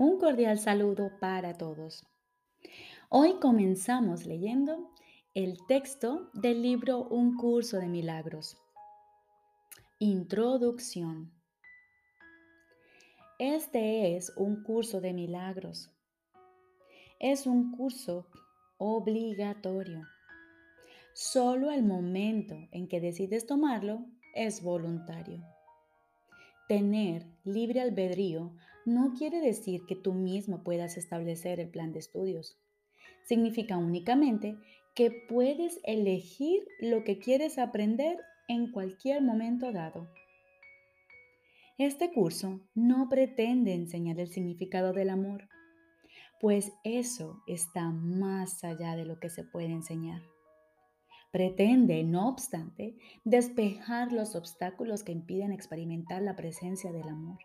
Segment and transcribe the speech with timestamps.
[0.00, 2.06] Un cordial saludo para todos.
[3.08, 4.92] Hoy comenzamos leyendo
[5.34, 8.56] el texto del libro Un curso de milagros.
[9.98, 11.32] Introducción.
[13.40, 15.90] Este es un curso de milagros.
[17.18, 18.28] Es un curso
[18.76, 20.04] obligatorio.
[21.12, 25.42] Solo el momento en que decides tomarlo es voluntario.
[26.68, 28.54] Tener libre albedrío
[28.88, 32.58] no quiere decir que tú mismo puedas establecer el plan de estudios.
[33.24, 34.56] Significa únicamente
[34.94, 38.16] que puedes elegir lo que quieres aprender
[38.48, 40.08] en cualquier momento dado.
[41.76, 45.48] Este curso no pretende enseñar el significado del amor,
[46.40, 50.22] pues eso está más allá de lo que se puede enseñar.
[51.30, 57.38] Pretende, no obstante, despejar los obstáculos que impiden experimentar la presencia del amor,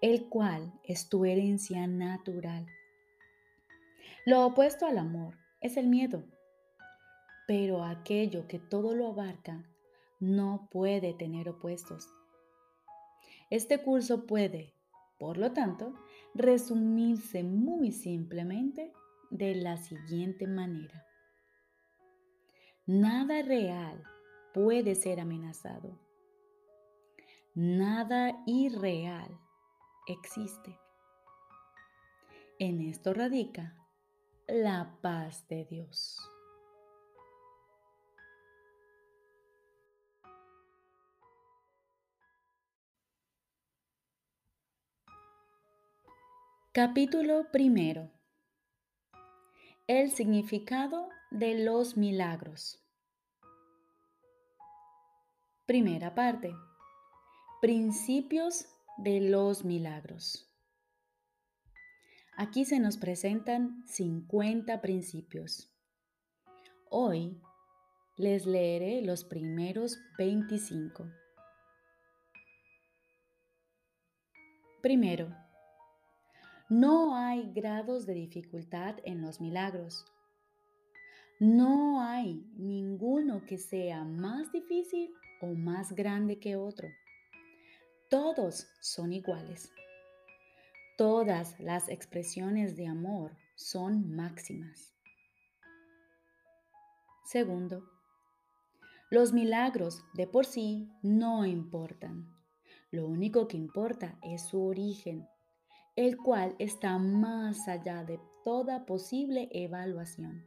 [0.00, 2.66] el cual es tu herencia natural.
[4.24, 6.24] Lo opuesto al amor es el miedo,
[7.46, 9.64] pero aquello que todo lo abarca
[10.20, 12.08] no puede tener opuestos.
[13.50, 14.74] Este curso puede,
[15.18, 15.94] por lo tanto,
[16.34, 18.92] resumirse muy simplemente
[19.30, 21.06] de la siguiente manera.
[22.86, 24.02] Nada real
[24.52, 25.98] puede ser amenazado.
[27.54, 29.38] Nada irreal
[30.08, 30.78] existe.
[32.58, 33.76] En esto radica
[34.46, 36.18] la paz de Dios.
[46.72, 48.10] Capítulo primero.
[49.86, 52.84] El significado de los milagros.
[55.66, 56.54] Primera parte.
[57.60, 58.66] Principios
[58.98, 60.48] de los milagros.
[62.36, 65.72] Aquí se nos presentan 50 principios.
[66.90, 67.40] Hoy
[68.16, 71.06] les leeré los primeros 25.
[74.82, 75.34] Primero,
[76.68, 80.04] no hay grados de dificultad en los milagros.
[81.40, 86.88] No hay ninguno que sea más difícil o más grande que otro.
[88.10, 89.70] Todos son iguales.
[90.96, 94.94] Todas las expresiones de amor son máximas.
[97.26, 97.82] Segundo,
[99.10, 102.34] los milagros de por sí no importan.
[102.90, 105.28] Lo único que importa es su origen,
[105.94, 110.46] el cual está más allá de toda posible evaluación.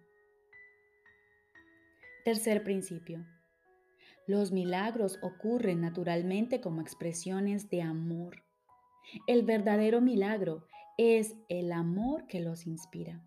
[2.25, 3.23] Tercer principio.
[4.31, 8.45] Los milagros ocurren naturalmente como expresiones de amor.
[9.27, 13.21] El verdadero milagro es el amor que los inspira.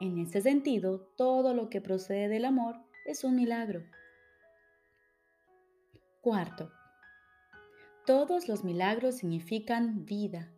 [0.00, 2.74] En ese sentido, todo lo que procede del amor
[3.06, 3.84] es un milagro.
[6.22, 6.72] Cuarto,
[8.04, 10.52] todos los milagros significan vida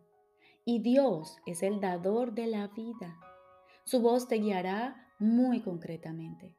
[0.65, 3.19] y Dios es el dador de la vida.
[3.83, 6.57] Su voz te guiará muy concretamente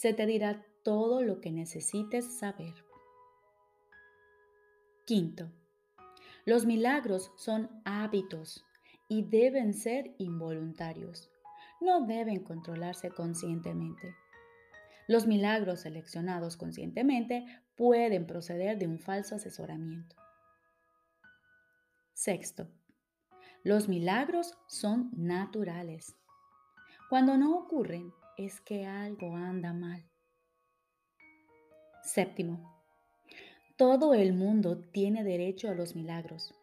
[0.00, 2.74] se te dirá todo lo que necesites saber.
[5.06, 5.50] Quinto,
[6.44, 8.64] los milagros son hábitos
[9.08, 11.30] y deben ser involuntarios.
[11.80, 14.14] No deben controlarse conscientemente.
[15.08, 17.44] Los milagros seleccionados conscientemente
[17.76, 20.16] pueden proceder de un falso asesoramiento.
[22.12, 22.68] Sexto,
[23.64, 26.16] los milagros son naturales.
[27.08, 30.09] Cuando no ocurren, es que algo anda mal.
[32.02, 32.82] Séptimo,
[33.76, 36.54] todo el mundo tiene derecho a los milagros,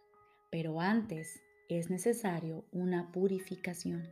[0.51, 4.07] pero antes es necesario una purificación.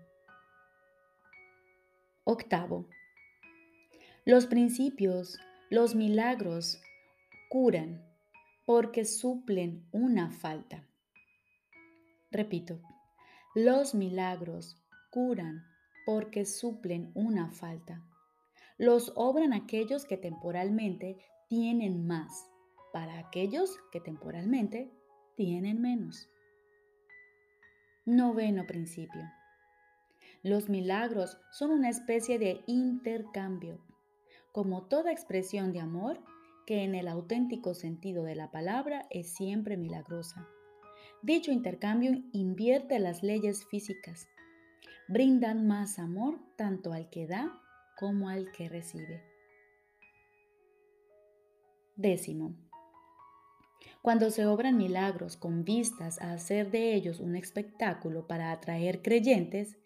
[2.24, 2.88] Octavo,
[4.24, 6.80] los principios, los milagros
[7.50, 8.06] curan
[8.66, 10.84] porque suplen una falta.
[12.32, 12.80] Repito,
[13.56, 14.78] los milagros
[15.12, 15.66] curan
[16.06, 18.04] porque suplen una falta.
[18.78, 21.18] Los obran aquellos que temporalmente
[21.48, 22.50] tienen más,
[22.92, 24.92] para aquellos que temporalmente
[25.36, 26.30] tienen menos.
[28.06, 29.22] Noveno principio.
[30.44, 33.80] Los milagros son una especie de intercambio,
[34.52, 36.20] como toda expresión de amor
[36.66, 40.48] que en el auténtico sentido de la palabra es siempre milagrosa.
[41.22, 44.28] Dicho intercambio invierte las leyes físicas
[45.08, 47.62] brindan más amor tanto al que da
[47.96, 49.24] como al que recibe.
[51.96, 52.56] Décimo.
[54.02, 59.78] Cuando se obran milagros con vistas a hacer de ellos un espectáculo para atraer creyentes,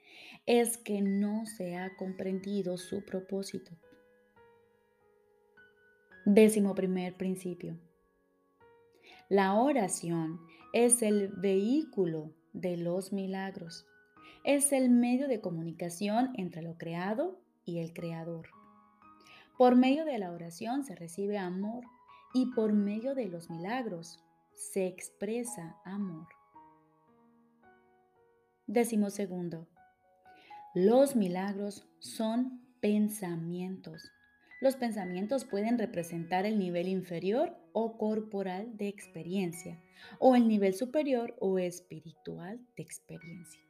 [0.46, 3.72] es que no se ha comprendido su propósito.
[6.26, 7.80] Décimo primer principio.
[9.30, 10.40] La oración
[10.74, 13.86] es el vehículo de los milagros.
[14.44, 17.40] Es el medio de comunicación entre lo creado
[17.70, 18.50] y el creador.
[19.58, 21.84] Por medio de la oración se recibe amor
[22.34, 24.20] y por medio de los milagros
[24.54, 26.28] se expresa amor.
[28.68, 29.68] Décimo segundo.
[30.76, 34.12] Los milagros son pensamientos.
[34.62, 39.82] Los pensamientos pueden representar el nivel inferior o corporal de experiencia
[40.20, 43.62] o el nivel superior o espiritual de experiencia.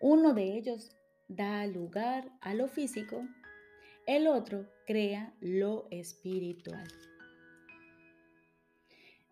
[0.00, 0.90] Uno de ellos
[1.28, 3.26] da lugar a lo físico,
[4.06, 6.86] el otro crea lo espiritual.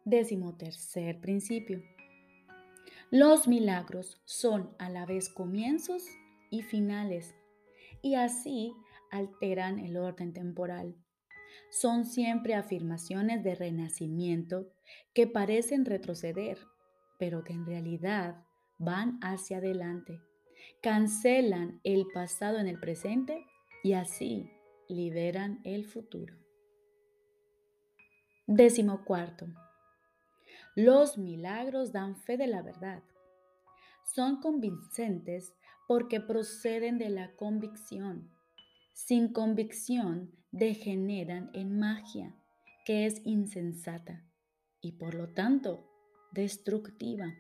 [0.05, 1.83] Décimo tercer principio.
[3.11, 6.05] Los milagros son a la vez comienzos
[6.51, 7.35] y finales
[8.03, 8.75] y así
[9.11, 10.97] alteran el orden temporal.
[11.71, 14.73] Son siempre afirmaciones de renacimiento
[15.15, 16.59] que parecen retroceder,
[17.19, 18.45] pero que en realidad
[18.79, 20.21] van hacia adelante.
[20.83, 23.47] Cancelan el pasado en el presente
[23.83, 24.51] y así
[24.89, 26.35] liberan el futuro.
[28.47, 29.47] Décimo cuarto.
[30.77, 33.03] Los milagros dan fe de la verdad.
[34.05, 35.55] Son convincentes
[35.89, 38.31] porque proceden de la convicción.
[38.93, 42.35] Sin convicción degeneran en magia,
[42.85, 44.25] que es insensata
[44.81, 45.91] y por lo tanto
[46.33, 47.33] destructiva.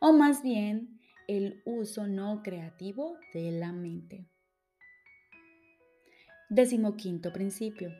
[0.00, 0.99] O más bien,
[1.30, 4.26] el uso no creativo de la mente.
[6.48, 7.92] Décimo quinto principio.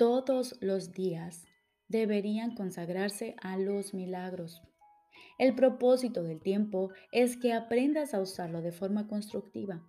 [0.00, 1.44] Todos los días
[1.86, 4.62] deberían consagrarse a los milagros.
[5.38, 9.88] El propósito del tiempo es que aprendas a usarlo de forma constructiva.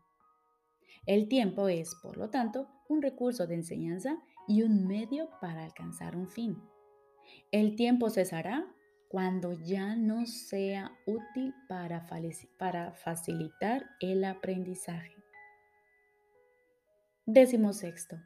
[1.07, 6.16] El tiempo es, por lo tanto, un recurso de enseñanza y un medio para alcanzar
[6.16, 6.62] un fin.
[7.52, 8.72] El tiempo cesará
[9.09, 12.01] cuando ya no sea útil para,
[12.94, 15.15] facilitar el aprendizaje.
[17.25, 18.17] Décimo sexto.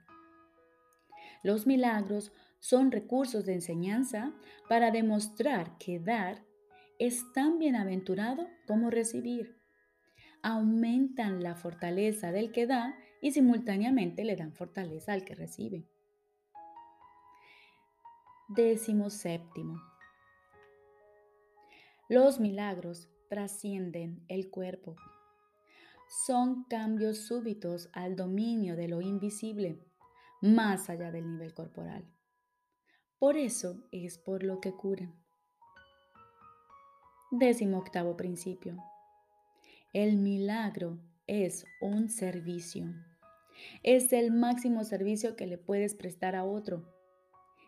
[1.41, 4.33] Los milagros son recursos de enseñanza
[4.67, 6.43] para demostrar que dar
[6.99, 9.57] es tan bienaventurado como recibir.
[10.41, 15.87] Aumentan la fortaleza del que da y simultáneamente le dan fortaleza al que recibe.
[18.49, 19.92] Décimo séptimo.
[22.09, 24.97] Los milagros trascienden el cuerpo.
[26.25, 29.79] Son cambios súbitos al dominio de lo invisible,
[30.41, 32.05] más allá del nivel corporal.
[33.17, 35.15] Por eso es por lo que curan.
[37.31, 38.77] Décimo octavo principio.
[39.93, 42.93] El milagro es un servicio.
[43.81, 46.93] Es el máximo servicio que le puedes prestar a otro.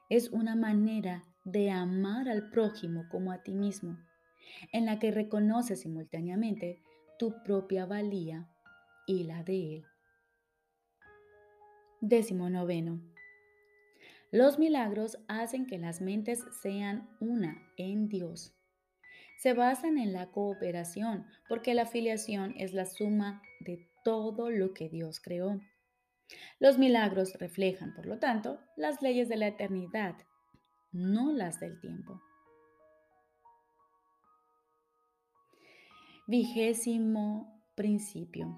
[0.10, 3.98] Es una manera de amar al prójimo como a ti mismo,
[4.71, 6.81] en la que reconoces simultáneamente
[7.18, 8.50] tu propia valía
[9.07, 9.86] y la de él.
[12.01, 13.01] Décimo noveno.
[14.31, 18.53] Los milagros hacen que las mentes sean una en Dios.
[19.38, 24.89] Se basan en la cooperación porque la filiación es la suma de todo lo que
[24.89, 25.62] Dios creó.
[26.60, 30.15] Los milagros reflejan, por lo tanto, las leyes de la eternidad,
[30.91, 32.22] no las del tiempo.
[36.27, 38.58] Vigésimo principio.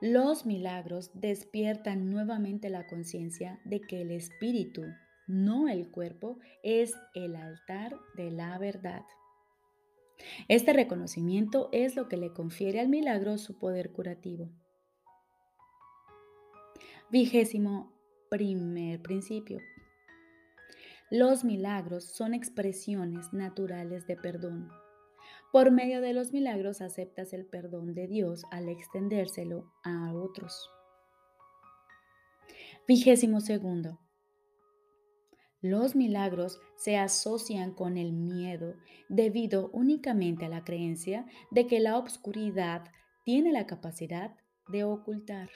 [0.00, 4.82] Los milagros despiertan nuevamente la conciencia de que el espíritu,
[5.26, 9.02] no el cuerpo, es el altar de la verdad.
[10.48, 14.48] Este reconocimiento es lo que le confiere al milagro su poder curativo.
[17.10, 17.92] Vigésimo
[18.30, 19.58] primer principio.
[21.10, 24.70] Los milagros son expresiones naturales de perdón.
[25.54, 30.68] Por medio de los milagros aceptas el perdón de Dios al extendérselo a otros.
[32.88, 34.00] Vigésimo segundo.
[35.60, 38.74] Los milagros se asocian con el miedo
[39.08, 42.90] debido únicamente a la creencia de que la obscuridad
[43.24, 44.34] tiene la capacidad
[44.66, 45.50] de ocultar.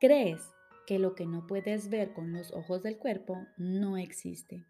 [0.00, 0.42] Crees
[0.86, 4.66] que lo que no puedes ver con los ojos del cuerpo no existe.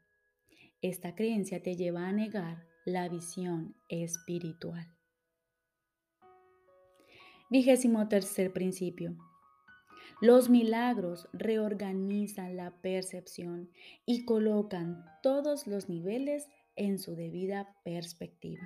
[0.81, 4.87] Esta creencia te lleva a negar la visión espiritual.
[7.51, 9.17] Vigésimo tercer principio.
[10.21, 13.71] Los milagros reorganizan la percepción
[14.07, 18.63] y colocan todos los niveles en su debida perspectiva.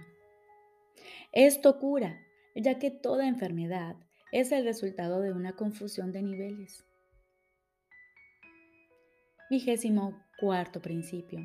[1.32, 2.20] Esto cura,
[2.54, 3.96] ya que toda enfermedad
[4.32, 6.84] es el resultado de una confusión de niveles.
[9.48, 11.40] Vigésimo cuarto principio.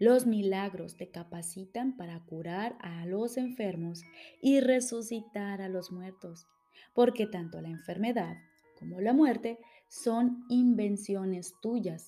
[0.00, 4.02] Los milagros te capacitan para curar a los enfermos
[4.40, 6.46] y resucitar a los muertos,
[6.94, 8.38] porque tanto la enfermedad
[8.78, 12.06] como la muerte son invenciones tuyas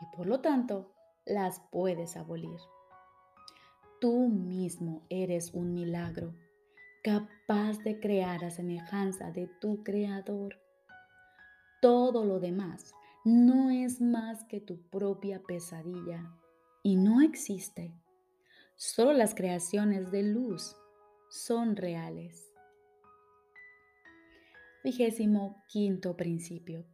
[0.00, 0.90] y por lo tanto
[1.26, 2.58] las puedes abolir.
[4.00, 6.34] Tú mismo eres un milagro,
[7.04, 10.56] capaz de crear a semejanza de tu creador.
[11.80, 16.34] Todo lo demás no es más que tu propia pesadilla
[16.82, 17.92] y no existe.
[18.76, 20.76] Solo las creaciones de luz
[21.28, 22.52] son reales.
[24.84, 26.86] Vigésimo quinto principio.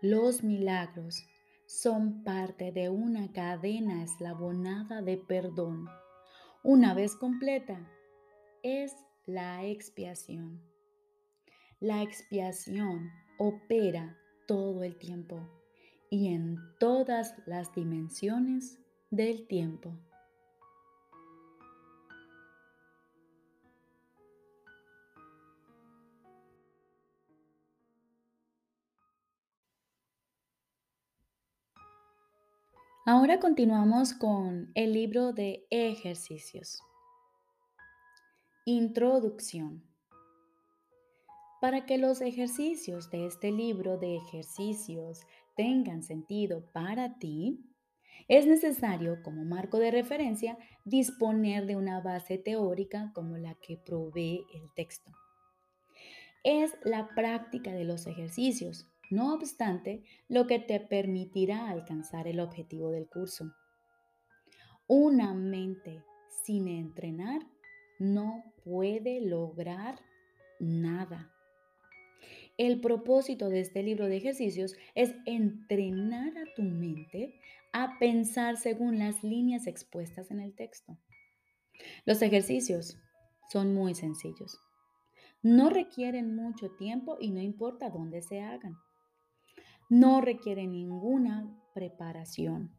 [0.00, 1.22] Los milagros
[1.66, 5.86] son parte de una cadena eslabonada de perdón.
[6.62, 7.88] Una vez completa,
[8.62, 8.94] es
[9.26, 10.62] la expiación.
[11.80, 14.16] La expiación opera
[14.46, 15.63] todo el tiempo
[16.10, 18.78] y en todas las dimensiones
[19.10, 19.96] del tiempo.
[33.06, 36.82] Ahora continuamos con el libro de ejercicios.
[38.64, 39.84] Introducción.
[41.60, 45.20] Para que los ejercicios de este libro de ejercicios
[45.56, 47.60] tengan sentido para ti,
[48.28, 54.46] es necesario como marco de referencia disponer de una base teórica como la que provee
[54.54, 55.12] el texto.
[56.42, 62.90] Es la práctica de los ejercicios, no obstante, lo que te permitirá alcanzar el objetivo
[62.90, 63.52] del curso.
[64.86, 66.02] Una mente
[66.44, 67.42] sin entrenar
[67.98, 70.00] no puede lograr
[70.58, 71.33] nada.
[72.56, 77.34] El propósito de este libro de ejercicios es entrenar a tu mente
[77.72, 80.96] a pensar según las líneas expuestas en el texto.
[82.04, 82.96] Los ejercicios
[83.50, 84.60] son muy sencillos.
[85.42, 88.76] No requieren mucho tiempo y no importa dónde se hagan
[89.88, 92.74] no requiere ninguna preparación.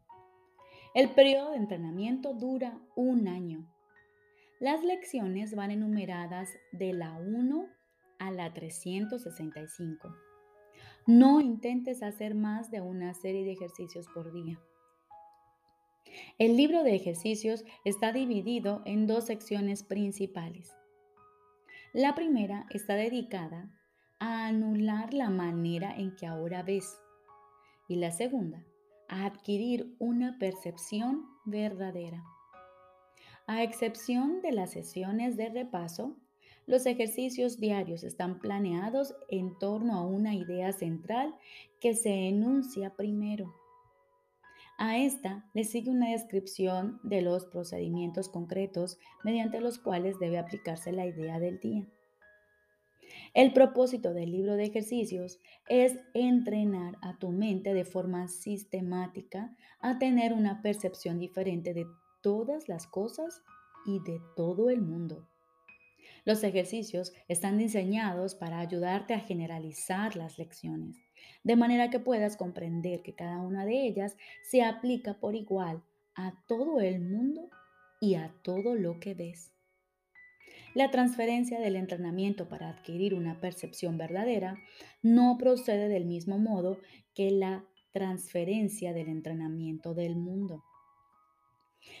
[0.94, 3.66] El periodo de entrenamiento dura un año.
[4.58, 7.68] Las lecciones van enumeradas de la 1
[8.18, 10.14] a la 365.
[11.06, 14.60] No intentes hacer más de una serie de ejercicios por día.
[16.38, 20.74] El libro de ejercicios está dividido en dos secciones principales.
[21.92, 23.70] La primera está dedicada
[24.18, 26.98] a anular la manera en que ahora ves.
[27.88, 28.64] Y la segunda,
[29.08, 32.24] a adquirir una percepción verdadera.
[33.46, 36.16] A excepción de las sesiones de repaso,
[36.66, 41.34] los ejercicios diarios están planeados en torno a una idea central
[41.80, 43.54] que se enuncia primero.
[44.78, 50.92] A esta le sigue una descripción de los procedimientos concretos mediante los cuales debe aplicarse
[50.92, 51.86] la idea del día.
[53.32, 59.98] El propósito del libro de ejercicios es entrenar a tu mente de forma sistemática a
[59.98, 61.86] tener una percepción diferente de
[62.20, 63.42] todas las cosas
[63.86, 65.26] y de todo el mundo.
[66.26, 70.96] Los ejercicios están diseñados para ayudarte a generalizar las lecciones,
[71.44, 75.84] de manera que puedas comprender que cada una de ellas se aplica por igual
[76.16, 77.48] a todo el mundo
[78.00, 79.52] y a todo lo que ves.
[80.74, 84.58] La transferencia del entrenamiento para adquirir una percepción verdadera
[85.02, 86.80] no procede del mismo modo
[87.14, 90.64] que la transferencia del entrenamiento del mundo.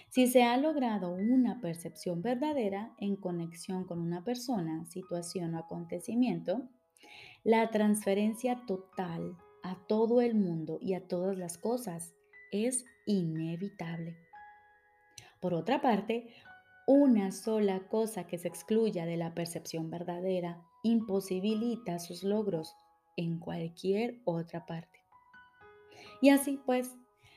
[0.08, 6.68] Si se ha logrado una percepción verdadera en conexión con una persona, situación o acontecimiento,
[7.44, 12.14] la transferencia total a todo el mundo y a todas las cosas
[12.52, 14.16] es inevitable.
[15.40, 16.28] Por otra parte,
[16.86, 22.74] una sola cosa que se excluya de la percepción verdadera imposibilita sus logros
[23.16, 25.00] en cualquier otra parte.
[26.22, 26.96] Y así pues,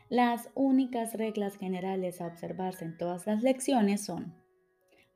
[0.09, 4.35] las únicas reglas generales a observarse en todas las lecciones son,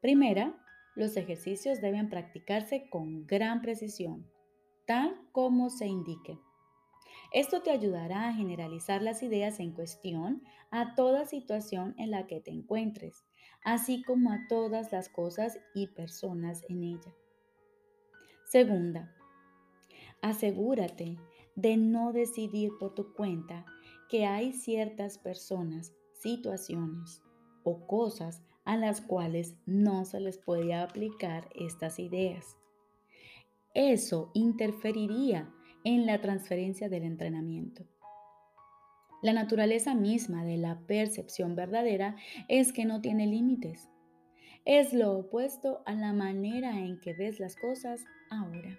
[0.02, 0.56] primera,
[0.96, 4.30] los ejercicios deben practicarse con gran precisión,
[4.86, 6.40] tal como se indique.
[7.32, 12.40] Esto te ayudará a generalizar las ideas en cuestión a toda situación en la que
[12.40, 13.26] te encuentres
[13.64, 17.14] así como a todas las cosas y personas en ella.
[18.46, 19.16] Segunda,
[20.24, 21.18] Asegúrate
[21.58, 23.66] de no decidir por tu cuenta
[24.14, 27.24] que hay ciertas personas, situaciones
[27.64, 32.56] o cosas a las cuales no se les puede aplicar estas ideas.
[33.74, 35.52] Eso interferiría
[35.84, 37.88] en la transferencia del entrenamiento.
[39.24, 42.16] La naturaleza misma de la percepción verdadera
[42.50, 43.90] es que no tiene límites.
[44.64, 48.78] Es lo opuesto a la manera en que ves las cosas ahora.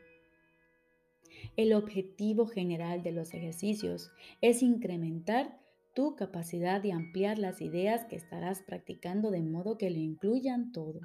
[1.56, 5.60] El objetivo general de los ejercicios es incrementar
[5.94, 11.00] tu capacidad de ampliar las ideas que estarás practicando de modo que lo incluyan todo.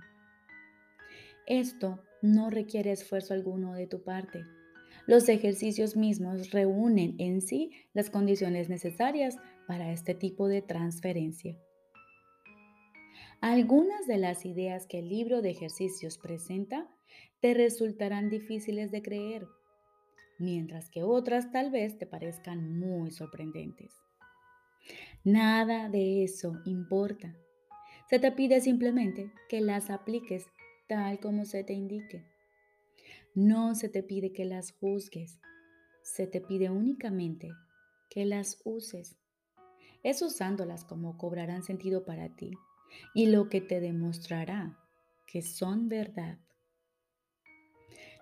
[1.46, 4.44] Esto no requiere esfuerzo alguno de tu parte.
[5.06, 9.38] Los ejercicios mismos reúnen en sí las condiciones necesarias
[9.68, 11.58] para este tipo de transferencia.
[13.42, 16.90] Algunas de las ideas que el libro de ejercicios presenta
[17.40, 19.48] te resultarán difíciles de creer,
[20.40, 23.94] mientras que otras tal vez te parezcan muy sorprendentes.
[25.24, 27.36] Nada de eso importa.
[28.10, 30.48] Se te pide simplemente que las apliques
[30.88, 32.26] tal como se te indique.
[33.36, 35.40] No se te pide que las juzgues.
[36.02, 37.50] Se te pide únicamente
[38.10, 39.18] que las uses.
[40.02, 42.52] Es usándolas como cobrarán sentido para ti
[43.14, 44.80] y lo que te demostrará
[45.28, 46.40] que son verdad.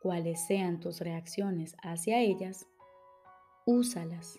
[0.00, 2.66] cuales sean tus reacciones hacia ellas,
[3.66, 4.38] úsalas.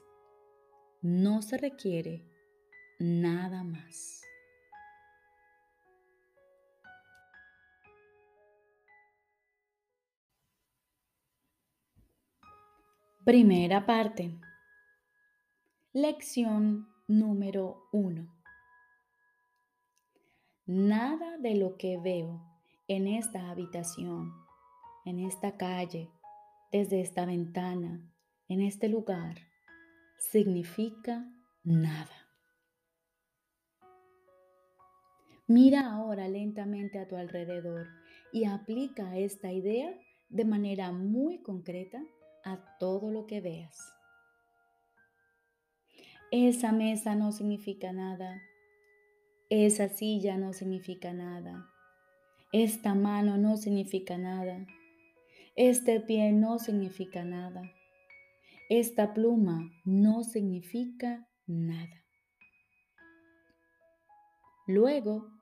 [1.02, 2.26] No se requiere
[3.00, 4.22] nada más.
[13.24, 14.40] Primera parte.
[15.94, 18.34] Lección número uno.
[20.66, 22.42] Nada de lo que veo
[22.88, 24.34] en esta habitación,
[25.06, 26.10] en esta calle,
[26.72, 28.10] desde esta ventana,
[28.48, 29.36] en este lugar,
[30.18, 31.26] significa
[31.64, 32.30] nada.
[35.48, 37.88] Mira ahora lentamente a tu alrededor
[38.32, 39.94] y aplica esta idea
[40.30, 42.02] de manera muy concreta
[42.46, 43.78] a todo lo que veas.
[46.32, 48.42] Esa mesa no significa nada.
[49.50, 51.68] Esa silla no significa nada.
[52.54, 54.66] Esta mano no significa nada.
[55.56, 57.62] Este pie no significa nada.
[58.70, 62.06] Esta pluma no significa nada.
[64.68, 65.42] Luego,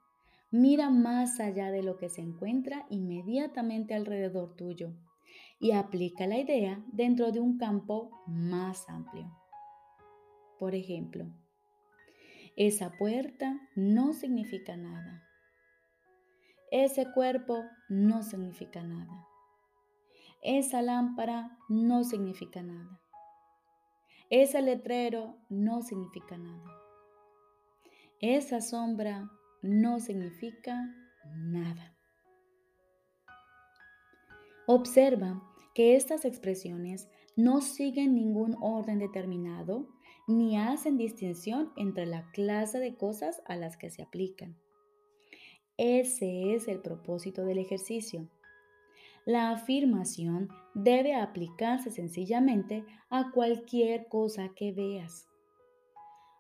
[0.52, 4.95] Mira más allá de lo que se encuentra inmediatamente alrededor tuyo
[5.60, 9.32] y aplica la idea dentro de un campo más amplio.
[10.58, 11.28] Por ejemplo,
[12.56, 15.24] esa puerta no significa nada.
[16.72, 19.29] Ese cuerpo no significa nada.
[20.41, 23.02] Esa lámpara no significa nada.
[24.30, 26.63] Ese letrero no significa nada.
[28.21, 29.30] Esa sombra
[29.62, 30.93] no significa
[31.36, 31.95] nada.
[34.67, 35.41] Observa
[35.73, 39.88] que estas expresiones no siguen ningún orden determinado
[40.28, 44.58] ni hacen distinción entre la clase de cosas a las que se aplican.
[45.78, 48.30] Ese es el propósito del ejercicio.
[49.25, 55.27] La afirmación debe aplicarse sencillamente a cualquier cosa que veas.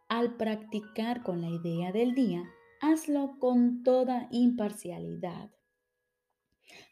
[0.07, 2.43] Al practicar con la idea del día,
[2.81, 5.51] hazlo con toda imparcialidad.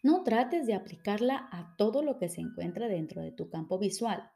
[0.03, 4.31] No trates de aplicarla a todo lo que se encuentra dentro de tu campo visual,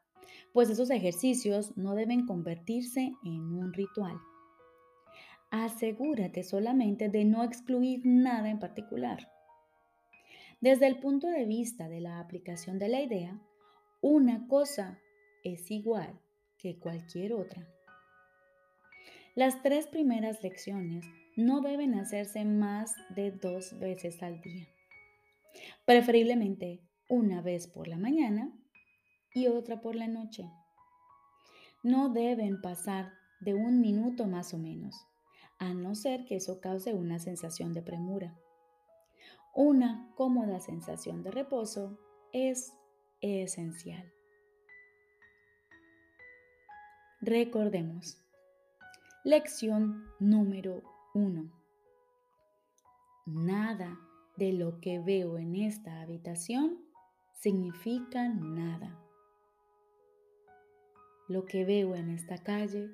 [0.52, 4.18] pues esos ejercicios no deben convertirse en un ritual.
[5.50, 9.31] Asegúrate solamente de no excluir nada en particular.
[10.62, 13.36] Desde el punto de vista de la aplicación de la idea,
[14.00, 15.00] una cosa
[15.42, 16.20] es igual
[16.56, 17.66] que cualquier otra.
[19.34, 21.04] Las tres primeras lecciones
[21.36, 24.68] no deben hacerse más de dos veces al día.
[25.84, 28.56] Preferiblemente una vez por la mañana
[29.34, 30.48] y otra por la noche.
[31.82, 34.94] No deben pasar de un minuto más o menos,
[35.58, 38.38] a no ser que eso cause una sensación de premura.
[39.54, 41.98] Una cómoda sensación de reposo
[42.32, 42.72] es
[43.20, 44.10] esencial.
[47.20, 48.18] Recordemos.
[49.24, 51.52] Lección número 1.
[53.26, 54.00] Nada
[54.38, 56.78] de lo que veo en esta habitación
[57.34, 58.98] significa nada.
[61.28, 62.90] Lo que veo en esta calle,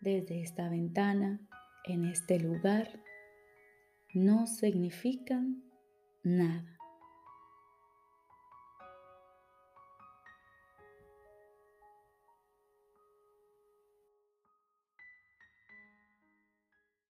[0.00, 1.46] desde esta ventana,
[1.84, 2.88] en este lugar,
[4.14, 5.69] no significan
[6.24, 6.79] nada.